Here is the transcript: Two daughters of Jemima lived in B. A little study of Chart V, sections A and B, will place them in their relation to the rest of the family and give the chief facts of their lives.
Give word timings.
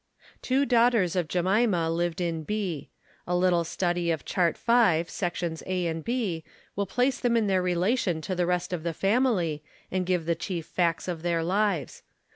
Two 0.41 0.65
daughters 0.65 1.15
of 1.15 1.27
Jemima 1.27 1.87
lived 1.91 2.21
in 2.21 2.41
B. 2.41 2.89
A 3.27 3.35
little 3.35 3.63
study 3.63 4.09
of 4.09 4.25
Chart 4.25 4.57
V, 4.57 5.03
sections 5.03 5.61
A 5.67 5.85
and 5.85 6.03
B, 6.03 6.43
will 6.75 6.87
place 6.87 7.19
them 7.19 7.37
in 7.37 7.45
their 7.45 7.61
relation 7.61 8.19
to 8.21 8.33
the 8.33 8.47
rest 8.47 8.73
of 8.73 8.81
the 8.81 8.93
family 8.93 9.63
and 9.91 10.07
give 10.07 10.25
the 10.25 10.33
chief 10.33 10.65
facts 10.65 11.07
of 11.07 11.21
their 11.21 11.43
lives. 11.43 12.01